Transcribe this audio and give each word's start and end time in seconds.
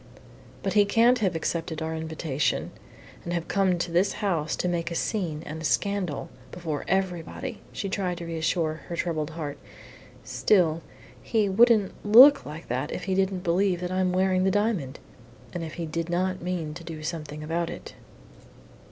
"But 0.63 0.73
he 0.73 0.83
can't 0.83 1.19
have 1.19 1.35
accepted 1.35 1.79
our 1.79 1.95
invitation, 1.95 2.71
and 3.23 3.33
have 3.33 3.47
come 3.47 3.77
to 3.77 3.91
this 3.91 4.13
house 4.13 4.55
to 4.55 4.67
make 4.67 4.89
a 4.89 4.95
scene 4.95 5.43
and 5.45 5.61
a 5.61 5.63
scandal 5.63 6.31
before 6.51 6.85
everybody," 6.87 7.61
she 7.71 7.87
tried 7.87 8.17
to 8.17 8.25
reassure 8.25 8.81
her 8.87 8.95
troubled 8.95 9.29
heart. 9.29 9.59
"Still, 10.23 10.81
he 11.21 11.47
wouldn't 11.47 11.93
look 12.03 12.47
like 12.47 12.67
that 12.67 12.91
if 12.91 13.03
he 13.03 13.13
didn't 13.13 13.41
believe 13.43 13.79
that 13.81 13.91
I'm 13.91 14.11
wearing 14.11 14.43
the 14.43 14.49
diamond, 14.49 14.97
and 15.53 15.63
if 15.63 15.75
he 15.75 15.85
did 15.85 16.09
not 16.09 16.41
mean 16.41 16.73
to 16.73 16.83
do 16.83 17.03
something 17.03 17.43
about 17.43 17.69
it." 17.69 17.93